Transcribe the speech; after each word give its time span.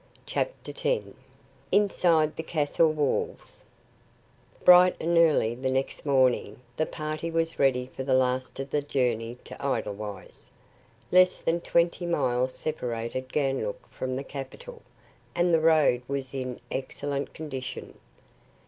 CHAPTER 0.25 0.71
X 0.75 1.03
INSIDE 1.71 2.35
THE 2.35 2.41
CASTLE 2.41 2.91
WALLS 2.91 3.63
Bright 4.65 4.95
and 4.99 5.15
early 5.15 5.53
the 5.53 5.69
next 5.69 6.07
morning 6.07 6.59
the 6.75 6.87
party 6.87 7.29
was 7.29 7.59
ready 7.59 7.85
for 7.85 8.01
the 8.01 8.15
last 8.15 8.59
of 8.59 8.71
the 8.71 8.81
journey 8.81 9.37
to 9.43 9.53
Edelweiss. 9.63 10.49
Less 11.11 11.37
than 11.37 11.61
twenty 11.61 12.07
miles 12.07 12.55
separated 12.55 13.31
Ganlook 13.31 13.87
from 13.91 14.15
the 14.15 14.23
capital, 14.23 14.81
and 15.35 15.53
the 15.53 15.59
road 15.61 16.01
was 16.07 16.33
in 16.33 16.59
excellent 16.71 17.35
condition. 17.35 17.99